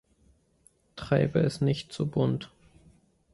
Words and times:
Treibe 0.95 1.41
es 1.41 1.61
nicht 1.61 1.93
zu 1.93 2.07
bunt. 2.09 2.49